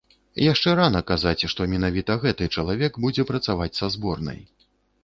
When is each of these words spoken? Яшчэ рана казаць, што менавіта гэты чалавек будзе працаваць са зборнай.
Яшчэ 0.43 0.69
рана 0.79 1.01
казаць, 1.11 1.47
што 1.53 1.67
менавіта 1.75 2.17
гэты 2.27 2.49
чалавек 2.59 2.93
будзе 3.07 3.31
працаваць 3.33 3.73
са 3.83 3.93
зборнай. 3.99 4.47